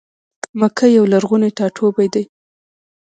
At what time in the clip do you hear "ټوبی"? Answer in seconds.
1.75-2.07